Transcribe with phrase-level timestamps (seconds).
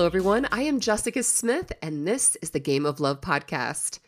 [0.00, 0.48] Hello, everyone.
[0.50, 3.98] I am Jessica Smith, and this is the Game of Love podcast.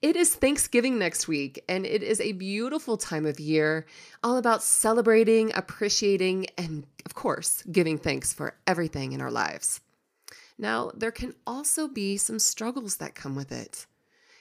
[0.00, 3.84] It is Thanksgiving next week, and it is a beautiful time of year,
[4.22, 9.80] all about celebrating, appreciating, and of course, giving thanks for everything in our lives.
[10.58, 13.86] Now, there can also be some struggles that come with it.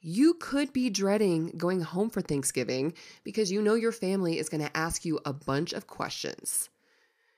[0.00, 4.64] You could be dreading going home for Thanksgiving because you know your family is going
[4.64, 6.70] to ask you a bunch of questions.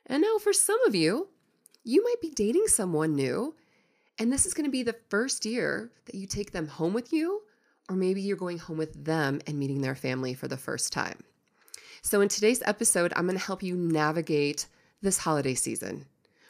[0.07, 1.31] And now, for some of you,
[1.85, 3.55] you might be dating someone new,
[4.19, 7.13] and this is going to be the first year that you take them home with
[7.13, 7.43] you,
[7.89, 11.23] or maybe you're going home with them and meeting their family for the first time.
[12.03, 14.67] So, in today's episode, I'm going to help you navigate
[15.03, 16.07] this holiday season.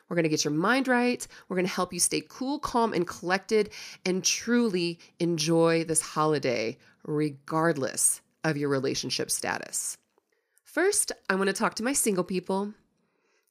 [0.08, 1.26] We're going to get your mind right.
[1.48, 3.70] We're going to help you stay cool, calm, and collected
[4.06, 9.96] and truly enjoy this holiday, regardless of your relationship status.
[10.64, 12.72] First, I want to talk to my single people.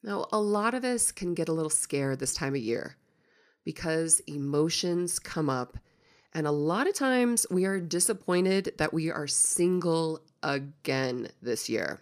[0.04, 2.98] Now, a lot of us can get a little scared this time of year
[3.66, 5.78] because emotions come up.
[6.34, 12.02] And a lot of times we are disappointed that we are single again this year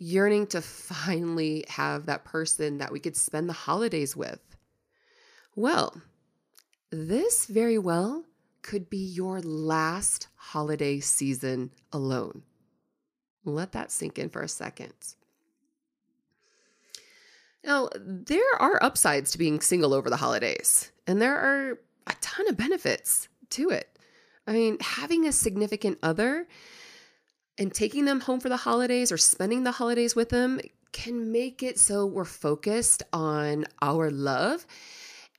[0.00, 4.40] yearning to finally have that person that we could spend the holidays with.
[5.54, 6.00] Well,
[6.90, 8.24] this very well
[8.62, 12.42] could be your last holiday season alone.
[13.44, 14.94] Let that sink in for a second.
[17.68, 22.48] Now, there are upsides to being single over the holidays, and there are a ton
[22.48, 23.94] of benefits to it.
[24.46, 26.48] I mean, having a significant other
[27.58, 31.62] and taking them home for the holidays or spending the holidays with them can make
[31.62, 34.64] it so we're focused on our love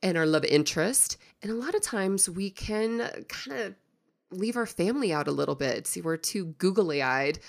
[0.00, 1.16] and our love interest.
[1.42, 3.74] And a lot of times we can kind of
[4.30, 5.88] leave our family out a little bit.
[5.88, 7.40] See, we're too googly eyed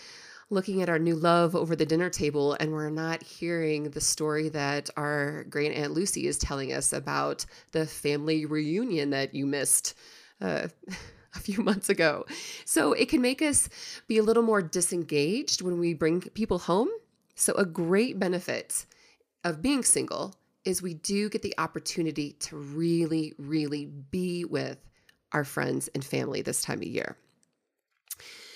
[0.52, 4.50] looking at our new love over the dinner table and we're not hearing the story
[4.50, 9.96] that our great aunt Lucy is telling us about the family reunion that you missed.
[10.40, 10.68] Uh,
[11.34, 12.26] a few months ago.
[12.66, 13.70] So it can make us
[14.08, 16.90] be a little more disengaged when we bring people home.
[17.36, 18.86] So, a great benefit
[19.46, 20.36] of being single
[20.66, 24.78] is we do get the opportunity to really, really be with
[25.32, 27.16] our friends and family this time of year.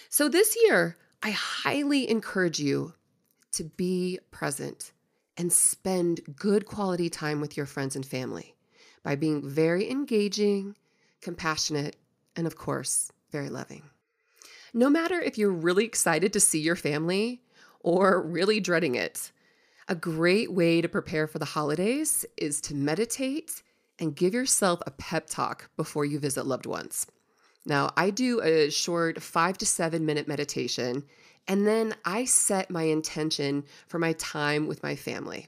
[0.10, 2.94] So, this year, I highly encourage you
[3.54, 4.92] to be present
[5.36, 8.54] and spend good quality time with your friends and family
[9.02, 10.76] by being very engaging,
[11.22, 11.96] compassionate,
[12.36, 13.82] and of course, very loving.
[14.72, 17.42] No matter if you're really excited to see your family
[17.80, 19.32] or really dreading it,
[19.88, 23.64] a great way to prepare for the holidays is to meditate
[23.98, 27.08] and give yourself a pep talk before you visit loved ones.
[27.66, 31.04] Now, I do a short five to seven minute meditation,
[31.48, 35.48] and then I set my intention for my time with my family.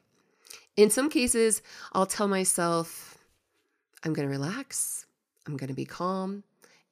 [0.76, 1.62] In some cases,
[1.94, 3.18] I'll tell myself,
[4.04, 5.06] I'm going to relax,
[5.46, 6.44] I'm going to be calm,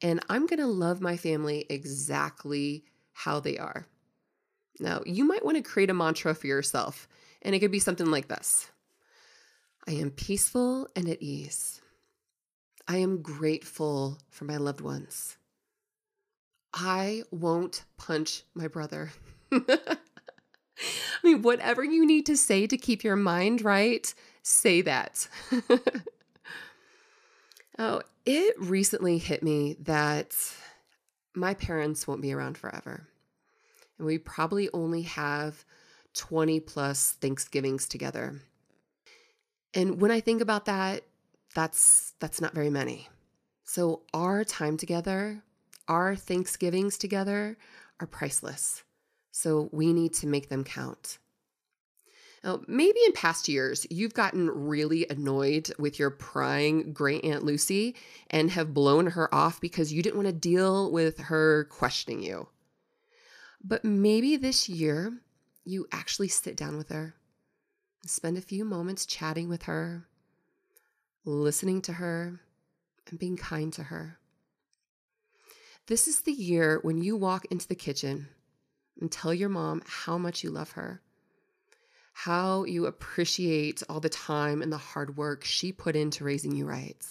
[0.01, 3.87] and I'm going to love my family exactly how they are.
[4.79, 7.07] Now, you might want to create a mantra for yourself,
[7.41, 8.69] and it could be something like this
[9.87, 11.81] I am peaceful and at ease.
[12.87, 15.37] I am grateful for my loved ones.
[16.73, 19.11] I won't punch my brother.
[19.51, 19.97] I
[21.23, 24.13] mean, whatever you need to say to keep your mind right,
[24.43, 25.27] say that.
[27.79, 30.35] oh, it recently hit me that
[31.33, 33.07] my parents won't be around forever.
[33.97, 35.63] And we probably only have
[36.13, 38.41] 20 plus Thanksgivings together.
[39.73, 41.03] And when I think about that,
[41.55, 43.09] that's that's not very many.
[43.63, 45.41] So our time together,
[45.87, 47.57] our Thanksgivings together
[47.99, 48.83] are priceless.
[49.31, 51.17] So we need to make them count.
[52.43, 57.95] Now, maybe in past years, you've gotten really annoyed with your prying great Aunt Lucy
[58.29, 62.47] and have blown her off because you didn't want to deal with her questioning you.
[63.63, 65.11] But maybe this year,
[65.63, 67.15] you actually sit down with her,
[68.05, 70.05] spend a few moments chatting with her,
[71.25, 72.39] listening to her,
[73.09, 74.17] and being kind to her.
[75.87, 78.27] This is the year when you walk into the kitchen
[78.99, 81.01] and tell your mom how much you love her
[82.17, 86.65] how you appreciate all the time and the hard work she put into raising you
[86.65, 87.05] right.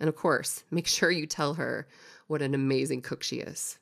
[0.00, 1.86] And of course, make sure you tell her
[2.26, 3.78] what an amazing cook she is.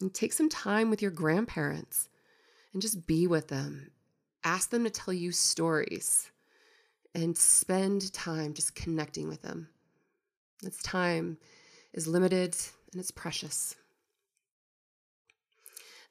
[0.00, 2.08] And take some time with your grandparents
[2.72, 3.90] and just be with them.
[4.44, 6.30] Ask them to tell you stories
[7.16, 9.68] and spend time just connecting with them.
[10.62, 11.38] This time
[11.94, 12.54] is limited
[12.92, 13.74] and it's precious.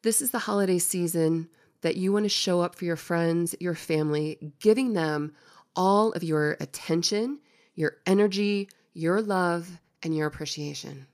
[0.02, 1.48] This is the holiday season
[1.82, 5.34] that you want to show up for your friends, your family, giving them
[5.76, 7.40] all of your attention
[7.78, 11.08] your energy, your love, and your appreciation.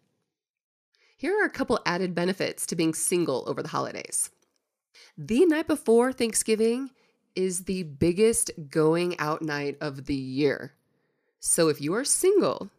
[1.17, 4.29] Here are a couple added benefits to being single over the holidays.
[5.17, 6.91] The night before Thanksgiving
[7.35, 10.73] is the biggest going out night of the year.
[11.39, 12.69] So if you are single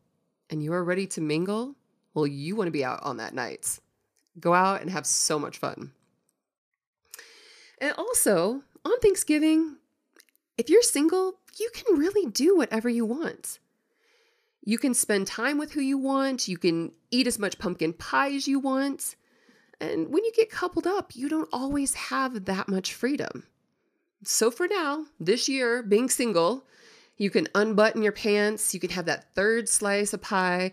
[0.51, 1.75] and you are ready to mingle,
[2.15, 3.81] well, you want to be out on that night.
[4.39, 5.93] Go out and have so much fun.
[7.79, 9.77] And also, on Thanksgiving,
[10.57, 13.59] if you're single, you can really do whatever you want.
[14.65, 18.33] You can spend time with who you want, you can eat as much pumpkin pie
[18.33, 19.17] as you want.
[19.81, 23.45] And when you get coupled up, you don't always have that much freedom.
[24.25, 26.65] So for now, this year, being single,
[27.17, 30.73] you can unbutton your pants, you can have that third slice of pie.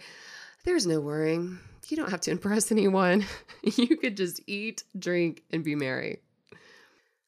[0.66, 1.60] There's no worrying.
[1.88, 3.26] You don't have to impress anyone.
[3.64, 6.20] you could just eat, drink, and be merry.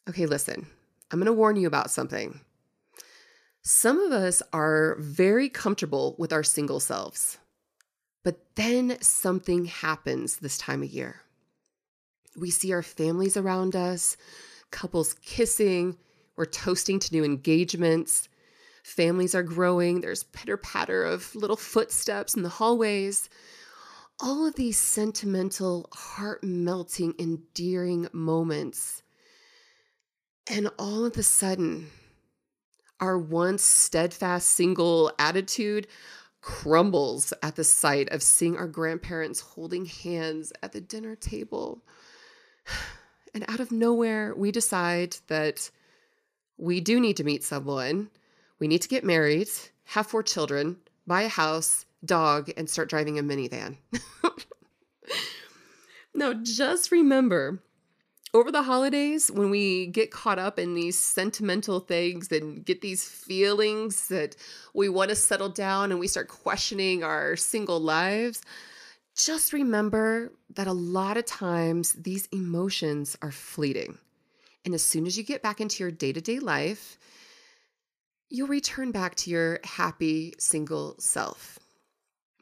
[0.10, 0.68] Okay, listen,
[1.12, 2.42] I'm to warn you about something.
[3.64, 7.38] Some of us are very comfortable with our single selves,
[8.24, 11.22] but then something happens this time of year.
[12.40, 14.18] We see our families around us,
[14.72, 15.98] couples kissing,
[16.36, 18.30] we're toasting to new engagements.
[18.84, 20.02] Families are growing.
[20.02, 23.30] There's pitter patter of little footsteps in the hallways.
[24.20, 29.04] All of these sentimental, heart melting, endearing moments.
[30.48, 31.90] And all of a sudden,
[33.00, 35.88] our once steadfast single attitude
[36.42, 41.84] crumbles at the sight of seeing our grandparents holding hands at the dinner table.
[43.34, 45.72] And out of nowhere, we decide that
[46.58, 48.10] we do need to meet someone.
[48.60, 49.50] We need to get married,
[49.86, 50.78] have four children,
[51.08, 53.78] buy a house, dog, and start driving a minivan.
[56.14, 57.64] now, just remember
[58.34, 63.04] over the holidays, when we get caught up in these sentimental things and get these
[63.04, 64.38] feelings that
[64.74, 68.42] we want to settle down and we start questioning our single lives,
[69.18, 73.98] just remember that a lot of times these emotions are fleeting.
[74.66, 76.98] And as soon as you get back into your day to day life,
[78.30, 81.60] you'll return back to your happy single self.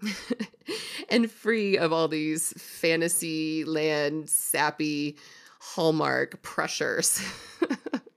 [1.10, 5.18] and free of all these fantasy land sappy
[5.62, 7.22] Hallmark pressures.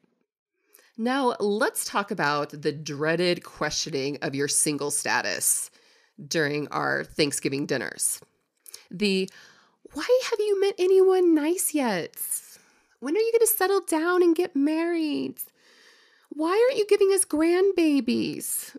[0.96, 5.70] now, let's talk about the dreaded questioning of your single status
[6.28, 8.20] during our Thanksgiving dinners.
[8.90, 9.28] The
[9.93, 12.16] why have you met anyone nice yet?
[13.02, 15.34] When are you going to settle down and get married?
[16.28, 18.76] Why aren't you giving us grandbabies?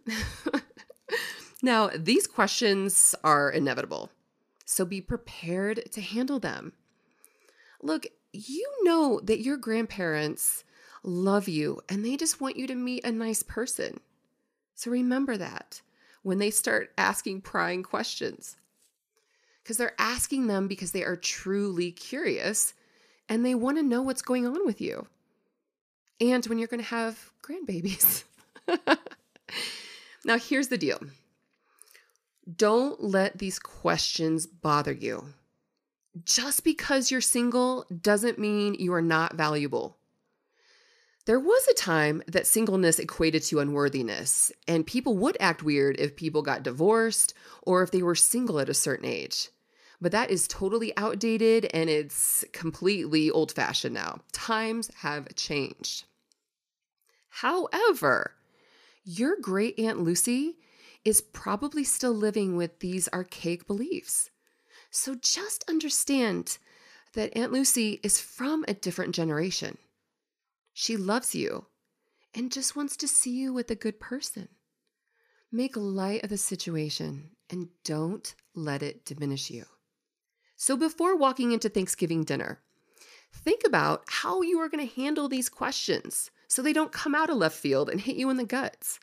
[1.62, 4.12] now, these questions are inevitable,
[4.64, 6.72] so be prepared to handle them.
[7.82, 10.64] Look, you know that your grandparents
[11.04, 14.00] love you and they just want you to meet a nice person.
[14.74, 15.82] So remember that
[16.22, 18.56] when they start asking prying questions.
[19.62, 22.74] Because they're asking them because they are truly curious
[23.30, 25.08] and they want to know what's going on with you.
[26.20, 28.24] And when you're going to have grandbabies.
[30.26, 31.00] now, here's the deal
[32.58, 35.26] don't let these questions bother you
[36.26, 39.98] just because you're single doesn't mean you are not valuable.
[41.26, 46.16] There was a time that singleness equated to unworthiness, and people would act weird if
[46.16, 49.50] people got divorced or if they were single at a certain age.
[50.02, 54.22] But that is totally outdated and it's completely old fashioned now.
[54.32, 56.06] Times have changed.
[57.30, 58.36] However,
[59.04, 60.58] your great Aunt Lucy
[61.04, 64.30] is probably still living with these archaic beliefs.
[64.90, 66.58] So just understand
[67.14, 69.78] that Aunt Lucy is from a different generation.
[70.74, 71.68] She loves you
[72.34, 74.50] and just wants to see you with a good person.
[75.52, 79.66] Make light of the situation and don't let it diminish you.
[80.56, 82.62] So, before walking into Thanksgiving dinner,
[83.34, 87.30] think about how you are going to handle these questions so they don't come out
[87.30, 89.00] of left field and hit you in the guts.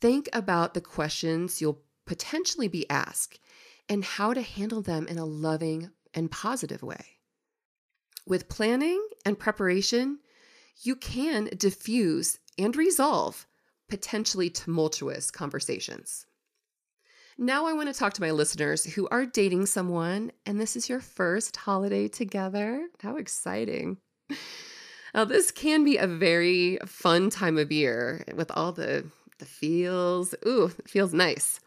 [0.00, 3.38] Think about the questions you'll potentially be asked
[3.88, 7.18] and how to handle them in a loving and positive way.
[8.26, 10.20] With planning and preparation,
[10.82, 13.46] you can diffuse and resolve
[13.88, 16.26] potentially tumultuous conversations.
[17.42, 20.90] Now, I want to talk to my listeners who are dating someone, and this is
[20.90, 22.86] your first holiday together.
[23.02, 23.96] How exciting!
[25.14, 29.06] Now, this can be a very fun time of year with all the,
[29.38, 30.34] the feels.
[30.46, 31.60] Ooh, it feels nice.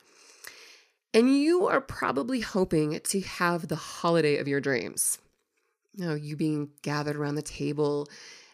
[1.12, 5.18] And you are probably hoping to have the holiday of your dreams.
[5.96, 8.08] You know, you being gathered around the table,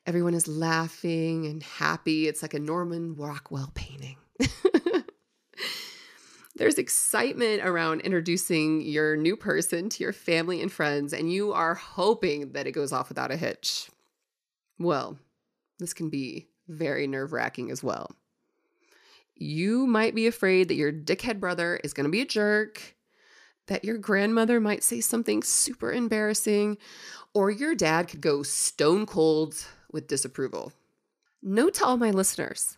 [0.06, 2.30] everyone is laughing and happy.
[2.30, 4.16] It's like a Norman Rockwell painting.
[6.60, 11.74] There's excitement around introducing your new person to your family and friends, and you are
[11.74, 13.90] hoping that it goes off without a hitch.
[14.78, 15.18] Well,
[15.80, 18.12] this can be very nerve wracking as well.
[19.36, 22.94] You might be afraid that your dickhead brother is going to be a jerk,
[23.68, 26.78] that your grandmother might say something super embarrassing,
[27.34, 29.56] or your dad could go stone cold
[29.94, 30.74] with disapproval.
[31.42, 32.78] Note to all my listeners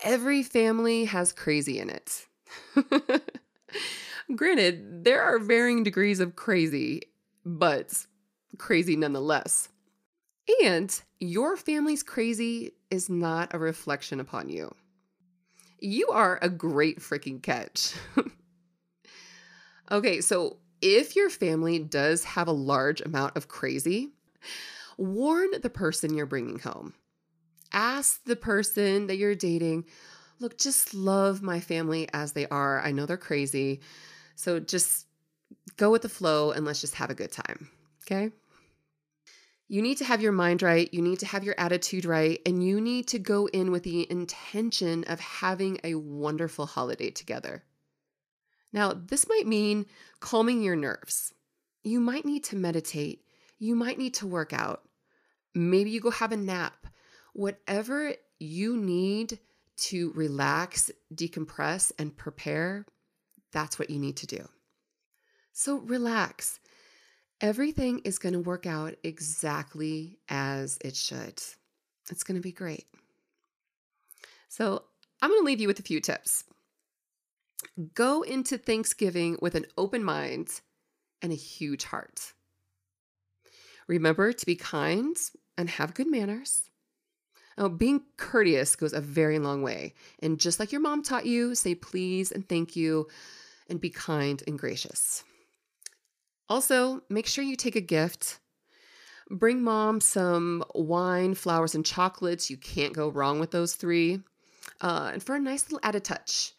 [0.00, 2.26] every family has crazy in it.
[4.36, 7.02] Granted, there are varying degrees of crazy,
[7.44, 8.06] but
[8.58, 9.68] crazy nonetheless.
[10.64, 14.74] And your family's crazy is not a reflection upon you.
[15.78, 17.94] You are a great freaking catch.
[19.90, 24.10] okay, so if your family does have a large amount of crazy,
[24.96, 26.94] warn the person you're bringing home.
[27.72, 29.86] Ask the person that you're dating,
[30.40, 32.80] look, just love my family as they are.
[32.80, 33.80] I know they're crazy.
[34.34, 35.06] So just
[35.76, 37.68] go with the flow and let's just have a good time.
[38.04, 38.30] Okay.
[39.68, 40.92] You need to have your mind right.
[40.92, 42.40] You need to have your attitude right.
[42.44, 47.62] And you need to go in with the intention of having a wonderful holiday together.
[48.72, 49.86] Now, this might mean
[50.20, 51.34] calming your nerves.
[51.84, 53.24] You might need to meditate.
[53.58, 54.82] You might need to work out.
[55.54, 56.86] Maybe you go have a nap.
[57.32, 59.38] Whatever you need
[59.80, 62.86] to relax, decompress, and prepare,
[63.52, 64.48] that's what you need to do.
[65.52, 66.60] So relax.
[67.40, 71.42] Everything is going to work out exactly as it should.
[72.10, 72.86] It's going to be great.
[74.48, 74.84] So,
[75.22, 76.44] I'm going to leave you with a few tips.
[77.94, 80.60] Go into Thanksgiving with an open mind
[81.22, 82.32] and a huge heart.
[83.86, 85.16] Remember to be kind
[85.58, 86.69] and have good manners.
[87.60, 89.92] Now, being courteous goes a very long way.
[90.20, 93.06] And just like your mom taught you, say please and thank you
[93.68, 95.22] and be kind and gracious.
[96.48, 98.40] Also, make sure you take a gift.
[99.30, 102.48] Bring mom some wine, flowers, and chocolates.
[102.48, 104.22] You can't go wrong with those three.
[104.80, 106.54] Uh, and for a nice little added touch,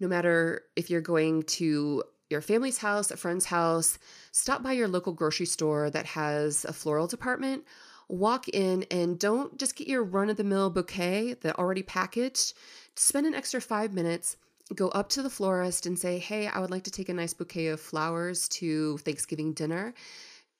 [0.00, 3.98] no matter if you're going to your family's house, a friend's house,
[4.32, 7.64] stop by your local grocery store that has a floral department.
[8.08, 12.54] Walk in and don't just get your run of the mill bouquet that already packaged.
[12.94, 14.36] Spend an extra five minutes,
[14.74, 17.34] go up to the florist and say, Hey, I would like to take a nice
[17.34, 19.94] bouquet of flowers to Thanksgiving dinner.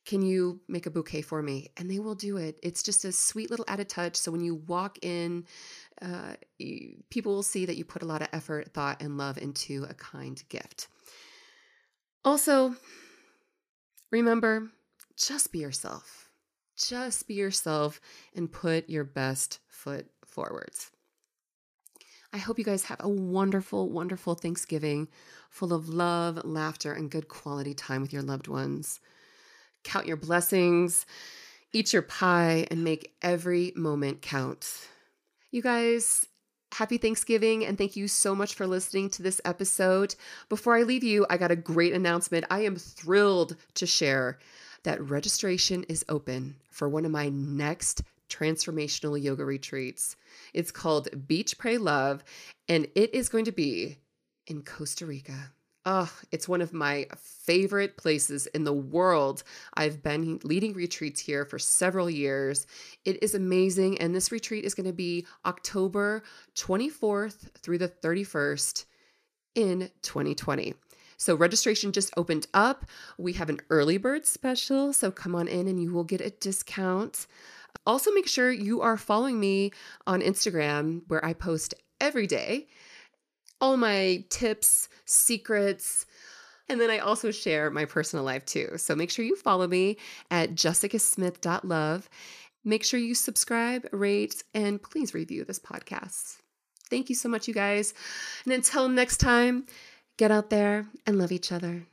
[0.05, 1.69] Can you make a bouquet for me?
[1.77, 2.59] And they will do it.
[2.63, 4.17] It's just a sweet little added touch.
[4.17, 5.45] So when you walk in,
[6.01, 6.35] uh,
[7.11, 9.93] people will see that you put a lot of effort, thought, and love into a
[9.93, 10.89] kind gift.
[12.25, 12.75] Also,
[14.11, 14.71] remember
[15.17, 16.28] just be yourself.
[16.79, 18.01] Just be yourself
[18.35, 20.93] and put your best foot forwards.
[22.33, 25.09] I hope you guys have a wonderful, wonderful Thanksgiving
[25.51, 29.01] full of love, laughter, and good quality time with your loved ones.
[29.83, 31.07] Count your blessings,
[31.73, 34.89] eat your pie, and make every moment count.
[35.51, 36.27] You guys,
[36.73, 40.15] happy Thanksgiving and thank you so much for listening to this episode.
[40.51, 42.45] Before I leave you, I got a great announcement.
[42.51, 44.39] I am thrilled to share
[44.89, 50.17] that registration is open for one of my next transformational yoga retreats.
[50.55, 52.25] It's called Beach Pray Love,
[52.71, 53.99] and it is going to be
[54.47, 55.53] in Costa Rica.
[55.85, 59.43] Oh, it's one of my favorite places in the world.
[59.75, 62.67] I've been leading retreats here for several years.
[63.05, 64.01] It is amazing.
[64.01, 66.23] And this retreat is going to be October
[66.55, 68.87] 24th through the 31st
[69.55, 70.73] in 2020.
[71.19, 72.87] So registration just opened up.
[73.19, 74.95] We have an early bird special.
[74.95, 77.27] So come on in and you will get a discount.
[77.87, 79.73] Also, make sure you are following me
[80.07, 82.69] on Instagram where I post every day
[83.61, 86.07] all my tips, secrets,
[86.69, 88.73] and then I also share my personal life too.
[88.77, 89.97] So make sure you follow me
[90.31, 92.09] at jessicasmith.love.
[92.65, 96.39] Make sure you subscribe, rate, and please review this podcast.
[96.91, 97.95] Thank you so much, you guys.
[98.45, 99.67] And until next time,
[100.19, 101.87] get out there and love each other.